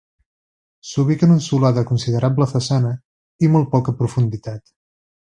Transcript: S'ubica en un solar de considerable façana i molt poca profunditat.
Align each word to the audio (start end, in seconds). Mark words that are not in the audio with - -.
S'ubica 0.91 1.27
en 1.27 1.33
un 1.35 1.43
solar 1.47 1.71
de 1.75 1.83
considerable 1.91 2.47
façana 2.53 2.95
i 3.49 3.55
molt 3.57 3.71
poca 3.77 3.95
profunditat. 4.01 4.73